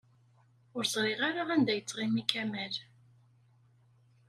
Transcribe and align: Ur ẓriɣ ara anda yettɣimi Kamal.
Ur 0.75 0.83
ẓriɣ 0.93 1.19
ara 1.29 1.43
anda 1.53 1.73
yettɣimi 1.77 2.23
Kamal. 2.31 2.75